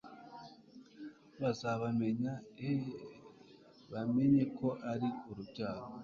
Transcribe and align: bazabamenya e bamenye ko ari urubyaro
bazabamenya 1.41 2.33
e 2.71 2.73
bamenye 3.91 4.43
ko 4.57 4.67
ari 4.91 5.09
urubyaro 5.29 5.83